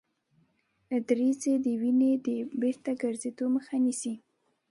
[1.07, 2.27] دریڅې د وینې د
[2.61, 4.13] بیرته ګرځیدلو مخه نیسي.